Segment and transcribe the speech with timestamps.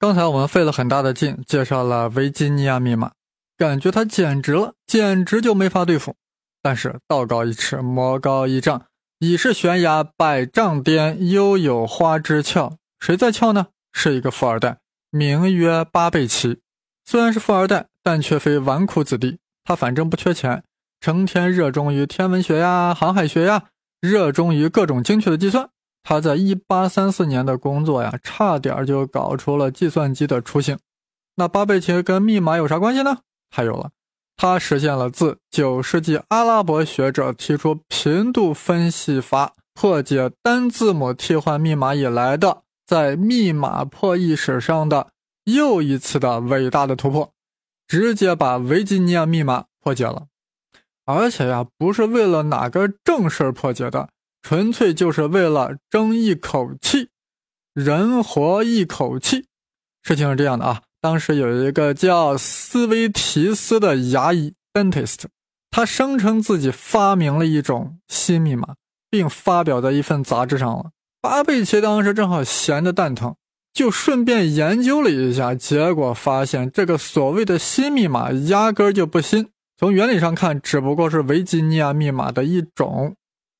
[0.00, 3.10] 刚才我们费了很大的劲介绍了维吉尼亚密码，
[3.56, 6.14] 感觉它简直了，简直就没法对付。
[6.62, 8.84] 但是道高一尺，魔高一丈，
[9.18, 12.76] 已是悬崖百丈巅，犹有花枝俏。
[13.00, 13.66] 谁在俏呢？
[13.92, 14.78] 是一个富二代，
[15.10, 16.60] 名曰巴贝奇。
[17.04, 19.38] 虽然是富二代，但却非纨绔子弟。
[19.64, 20.62] 他反正不缺钱，
[21.00, 23.64] 成天热衷于天文学呀、航海学呀，
[24.00, 25.68] 热衷于各种精确的计算。
[26.08, 30.78] 他在一八三四年的工作呀，差点就搞出了计算机的雏形。
[31.34, 33.18] 那巴贝奇跟密码有啥关系呢？
[33.54, 33.90] 还有了，
[34.34, 42.62] 他实现了自九世纪阿拉伯学者提出频度分析法，破解单字母替换密码以来的。
[42.86, 45.08] 在密码破译史上的
[45.44, 47.30] 又一次的伟大的突破，
[47.86, 50.28] 直接把维吉尼亚密码破解了，
[51.04, 54.08] 而且呀，不是为了哪个正事破解的，
[54.42, 57.08] 纯粹就是为了争一口气，
[57.74, 59.46] 人活一口气。
[60.02, 65.24] 事情是这样的啊，当时有一个叫斯维提斯的牙医 （dentist），
[65.70, 68.76] 他声称自己发明了一种新密码，
[69.10, 70.90] 并发表在一份杂志上了。
[71.20, 73.34] 巴贝奇当时正好闲得蛋疼，
[73.74, 79.50] 就顺便研究了一下，结果发现这个所谓的新密码压根就不新。
[79.76, 83.14] 从原理上看，只不过是维吉尼亚密码的一种。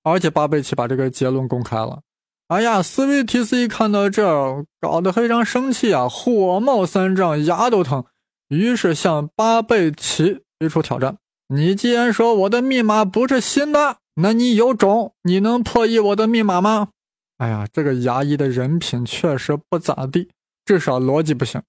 [0.09, 2.01] 而且巴贝奇把这个结论公开了。
[2.48, 8.05] 哎呀，斯维提斯一看到这，搞得非常生气啊，火冒三丈，牙都疼。
[8.48, 11.19] 于是向巴贝奇提出挑战
[11.55, 16.89] ：“你既然说我的密码不是新的，那你有种，你能破译我的密码吗？”
[17.36, 20.31] 哎呀，这个牙医的人品确实不咋地，
[20.64, 21.61] 至少逻辑不行。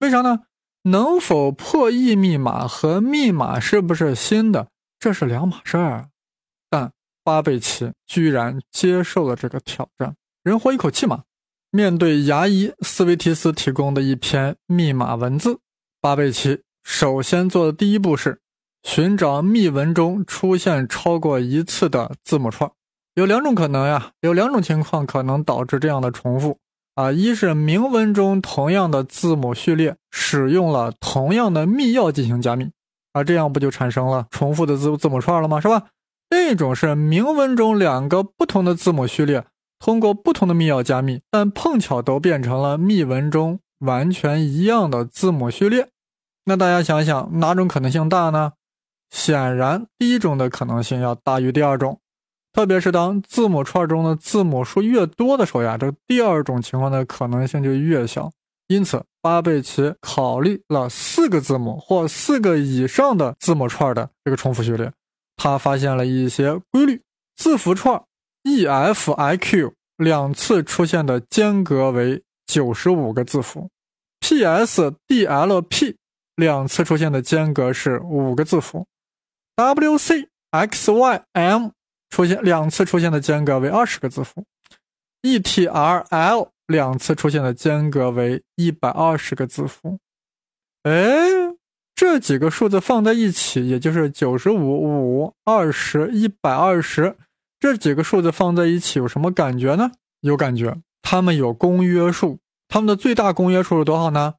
[0.00, 0.40] 为啥呢？
[0.84, 6.08] 能否破译密码和密码是不是新的，这是两码事儿。
[7.26, 11.24] 巴贝奇居然接受了这个挑战，人活一口气嘛。
[11.72, 15.58] 面对牙医斯维提斯提供的一篇密码文字，
[16.00, 18.38] 巴贝奇首先做的第一步是
[18.84, 22.70] 寻找密文中出现超过一次的字母串。
[23.14, 26.56] 有两种可能呀，有两种情况可能导致这样的重复
[26.94, 27.10] 啊。
[27.10, 32.70] 一是明文中同样的字母序列使用了同样的密钥进行加密，
[33.12, 35.60] 啊，这样不就产生了重复的字字母串了吗？
[35.60, 35.82] 是吧？
[36.28, 39.44] 另一种是明文中两个不同的字母序列
[39.78, 45.88] 通过不同的密钥加密，但碰巧都变成了密文中完全一样的字母序列。
[46.46, 48.52] 那大家想想，哪种可能性大呢？
[49.10, 52.00] 显然，第一种的可能性要大于第二种。
[52.52, 58.32] 特别是当字母串中的字母数越多的时候呀，这第二种情况的可能性就越小。
[58.68, 64.90] 因此，巴贝奇考虑了四个字母或四个以上的字母串的这个重复序列，
[65.36, 67.02] 他发现了一些规律：
[67.36, 68.02] 字符串
[68.44, 73.70] e f i q 两次出现的间隔为九十五个字符。
[74.20, 75.96] ；p s d l p
[76.34, 78.86] 两次出现的间隔是五个字符。
[79.56, 81.70] ；w c x y m
[82.10, 84.44] 出现两次出现的间隔为二十个字符
[85.22, 89.98] ，E T R L 两次出现的间隔为一百二十个字符。
[90.84, 90.92] 哎，
[91.96, 97.16] 这几个数字放在一起，也就是九十五、五、二十、一百二十，
[97.58, 99.90] 这几个数字放在一起有什么感觉呢？
[100.20, 104.34] 有感觉，它们有公约数，它们的最大公约数是多少呢？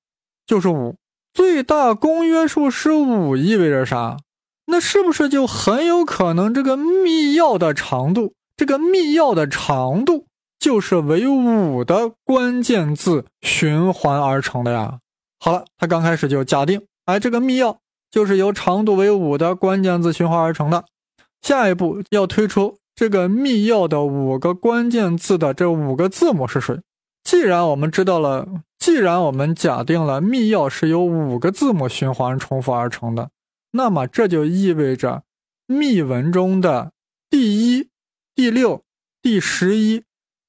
[0.45, 0.95] 就是五。
[1.33, 4.17] 最大公约数是五，意味着啥？
[4.67, 10.27] 那是不是就很有可能这个密钥的长度，这个密钥的长度
[10.59, 14.99] 就是为五的关键字循环而成的呀？
[15.39, 17.77] 好了，他刚开始就假定，哎，这个密钥
[18.11, 20.83] 就是由长度为五的关键字循环而成的。
[21.41, 26.81] 下一步要推出这个密钥的五个关键字的这五个字母是谁？
[27.23, 28.45] 既然我们知道了，
[28.77, 33.29] 既然我们假定了密钥是由五个字母循环重复而成的。
[33.71, 35.23] 那么这就意味着，
[35.65, 36.91] 密文中的
[37.29, 37.87] 第一、
[38.35, 38.83] 第六、
[39.21, 40.03] 第十一、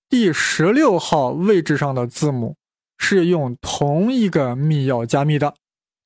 [0.08, 2.56] 第十六号位置上的字母
[2.97, 5.54] 是用同一个密钥加密的。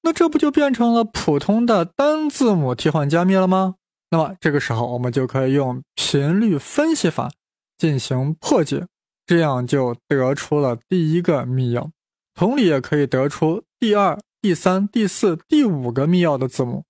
[0.03, 3.77] 那这不就变成了普通的单字母替换加密了吗？
[4.11, 7.31] 那么这个时候我们就可以用频率分析法
[7.79, 8.87] 进行破解，
[9.25, 11.91] 这样就得出了第一个密钥。
[12.35, 16.85] 同理，也可以得出第二、第三、第四、第五个密钥的字母。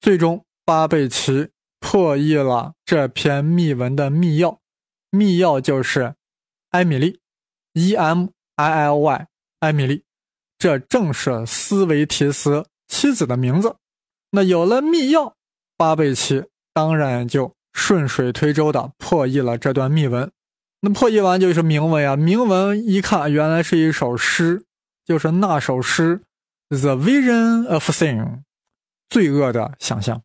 [0.00, 1.48] 最终，巴贝奇
[1.78, 4.58] 破译了这篇密文的密钥，
[5.10, 6.14] 密钥就是
[6.70, 7.20] 艾米丽
[7.74, 9.26] ，E M I L Y，
[9.60, 10.04] 艾米丽，
[10.60, 13.74] 这正是斯维提斯妻子的名字。
[14.30, 15.32] 那有了密钥，
[15.78, 20.30] 巴贝奇当然就顺水推舟的破译了这段密文。
[20.82, 24.62] 那破译完就是铭文呀，铭文一看原来是一首诗，
[25.06, 26.20] 就是那首诗
[26.78, 28.22] 《The Vision of Sin》，
[29.08, 30.20] 罪恶的想象。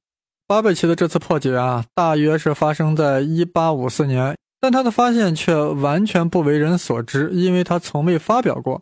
[0.48, 8.82] 巴贝奇的这次破解啊，大约是发生在1854年，但他的发现却完全不为人所知，因为他从未发表过。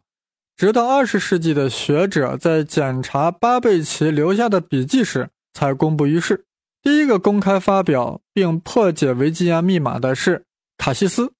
[0.56, 6.46] 直到20世纪的学者在检查巴贝奇留下的笔记时，才公布于世。
[6.82, 10.46] 第一个公开发表并破解维吉尼亚密码的是
[10.78, 11.34] 卡西斯，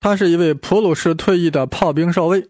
[0.00, 2.48] 他是一位普鲁士退役的炮兵少尉。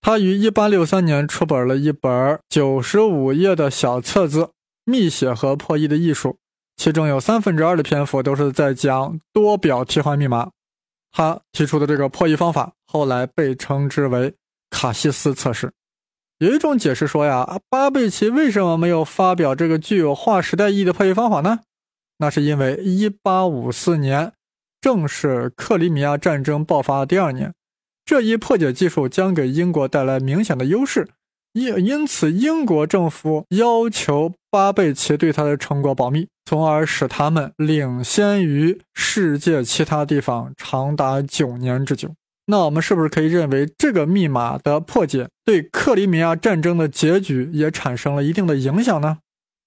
[0.00, 4.42] 他于1863年出版了一本95页的小册子
[4.84, 6.28] 《密写和破译的艺术》。
[6.76, 10.50] 其中有三分之二的篇幅都是在讲多表替换密码。
[11.10, 14.34] 他提出的这个破译方法后来被称之为
[14.70, 15.72] 卡西斯测试。
[16.38, 21.60] 有一种解释说呀，巴贝奇为什么没有发表这个具有划时代意义的破译方法呢？
[22.18, 24.32] 那是因为1854年
[24.80, 27.52] 正是克里米亚战争爆发的第二年，
[28.04, 31.08] 这一破解技术将给英国带来明显的优势。
[31.54, 42.14] 因因此，英国政府要求巴贝奇对他的成果保密，从而使他们领先于世界其他地方长达九年之久。
[42.50, 49.18] 那我们是不是可以认为，这个密码的破解对克里米亚战争的结局也产生了一定的影响呢？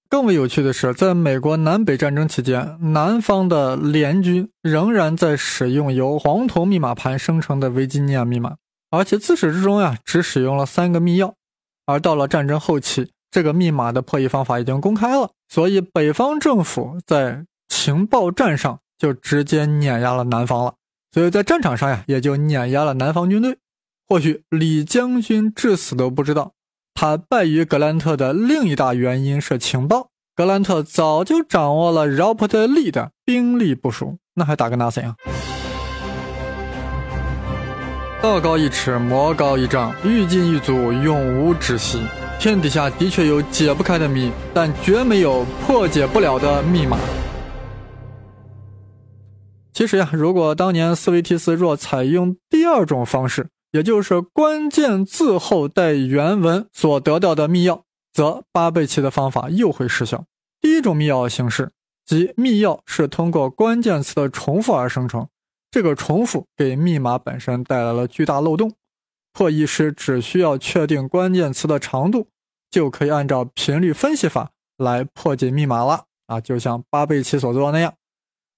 [0.08, 8.56] 更为有趣的是，在美国南北战争期间，南方的联军仍然在使用由黄铜密码盘生成的维吉尼亚密码，
[8.90, 11.32] 而且自始至终呀，只使用了三个密钥。
[11.86, 20.74] 而到了战争后期，这个密码的破译方法已经公开了，所以北方政府在情报战上就直接碾压了南方了，
[21.12, 23.58] 所以在战场上呀，也就碾压了南方军队。
[24.08, 26.52] 或许李将军至死都不知道，
[26.94, 30.08] 他败于格兰特的另一大原因是情报。
[30.34, 35.14] 格兰特早就掌握了饶伯特利的兵力部署，那还打个哪森啊？
[38.22, 42.02] 道高一尺，魔高一丈，欲进欲阻，永无止息。
[42.38, 46.98] 天底下的确有解不开的谜，但绝没有破解不了的密码。
[49.82, 57.82] 其实呀，如果当年斯维提斯若采用第二种方式，也就是关键字后带原文所得到的密钥，
[58.12, 60.24] 则巴贝奇的方法又会失效。
[60.60, 61.72] 第一种密钥形式，
[62.06, 65.26] 即密钥是通过关键词的重复而生成。
[65.72, 68.72] 这个重复给密码本身带来了巨大漏洞，
[69.32, 72.28] 破译师只需要确定关键词的长度，
[72.70, 76.40] 就可以按照频率分析法来破解密码了啊！
[76.40, 77.92] 就像巴贝奇所做的那样。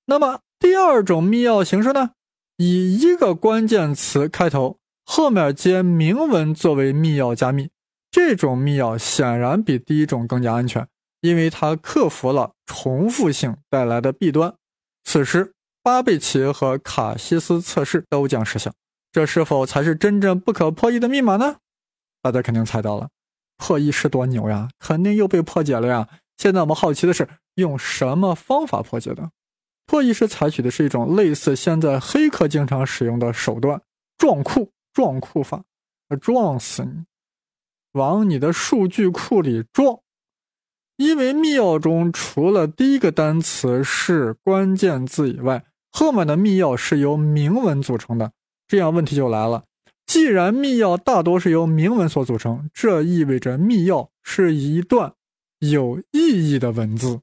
[0.04, 0.40] 那么
[0.74, 2.10] 第二种密钥形式呢？
[2.56, 7.70] 以一个关键词开头，后面接明文作为密钥加密，
[8.10, 10.84] 这种密钥显然比第一种更加安全，
[11.20, 14.52] 因为它克服了重复性带来的弊端。
[15.04, 15.52] 此时。
[15.80, 18.72] 巴贝奇和卡西斯测试都将失效，
[19.12, 21.58] 这是否才是真正不可破译的密码呢？
[22.20, 23.10] 大家肯定猜到了，
[23.58, 26.08] 破译是多牛呀，肯定又被破解了呀。
[26.36, 29.30] 现在我们好奇的是，用什么方法破解的？
[29.86, 33.80] 破译师采取的是一种类似现在黑客经常使用的手段——
[34.16, 35.62] 撞库、撞库法，
[36.20, 37.04] 撞死你，
[37.92, 40.00] 往你的数据库里撞。
[40.96, 48.32] 因为密钥中除了第一个单词是关键字以外，后面的密钥是由明文组成的，
[48.68, 49.64] 这样问题就来了。
[50.06, 55.12] 既然密钥大多是由明文所组成，这意味着密钥是一段
[55.58, 57.20] 有意义的文字，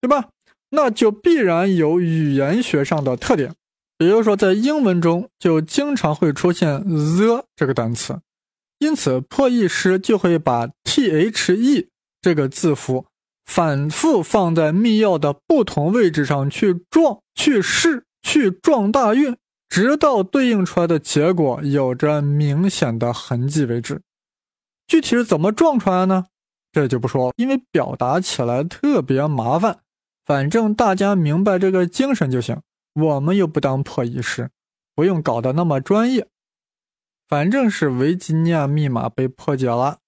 [0.00, 0.28] 对吧？
[0.70, 3.54] 那就必然有语言学上的特点。
[3.96, 8.20] 比如说，在英文中就经常会出现 the 这个单词，
[8.78, 11.84] 因此破译师就会把 the
[12.20, 13.06] 这个字符
[13.44, 18.04] 反复放在密钥的不同位置上去撞、去试。
[18.20, 19.36] 去撞大运，
[19.70, 24.02] 直到对应出来的结果有着明显的痕迹为止。
[24.86, 26.26] 具体是怎么撞出来的呢？
[26.72, 29.78] 这就不说了，因为表达起来特别麻烦。
[30.28, 32.60] 反正大家明白这个精神就行。
[32.92, 34.50] 我们又不当破译师，
[34.94, 36.28] 不用搞得那么专业。
[37.26, 40.00] 反正是维吉尼亚密码被破解了，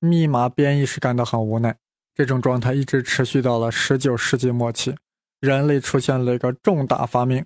[0.00, 1.76] 密码编译师感到很无奈。
[2.16, 4.96] 这种状态一直持续到了19世纪末期。
[5.38, 7.44] 人类出现了一个重大发明。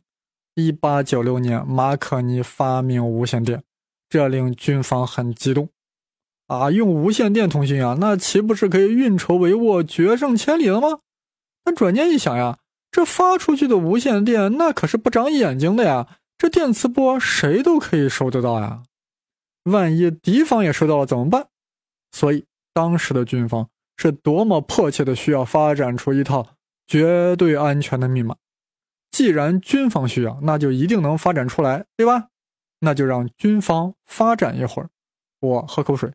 [0.55, 3.63] 一八九六年，马可尼发明无线电，
[4.09, 5.69] 这令军方很激动。
[6.47, 11.01] 啊，用无线电通讯啊，那岂不是可以运筹帷幄、决胜千里了吗？
[11.65, 12.59] 但转念一想呀，
[12.91, 16.07] 这发出去的无线电那可是不长眼睛的呀，
[16.39, 18.83] 这电磁波谁都可以收得到呀。
[19.65, 21.49] 万一敌方也收到了怎么办？
[22.13, 26.47] 所以当时的军方是多么迫切的需要发展出一套。
[26.87, 28.37] 绝对安全的密码，
[29.11, 32.29] 既然军方需要，那就一定能发展出来，对吧？
[32.81, 34.91] 那就让军方发展一会儿，
[35.41, 36.13] 我喝口水。